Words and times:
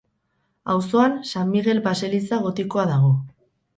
Auzoan, 0.75 1.13
San 1.33 1.51
Migel 1.57 1.81
baseliza 1.91 2.43
gotikoa 2.47 2.87
dago. 2.97 3.13